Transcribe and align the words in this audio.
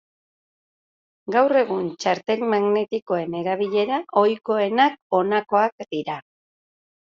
Gaur 1.35 1.53
egun 1.61 1.91
txartel 2.05 2.47
magnetikoen 2.55 3.37
erabilera 3.43 4.01
ohikoenak 4.25 5.01
honakoak 5.23 5.89
dira. 5.97 6.21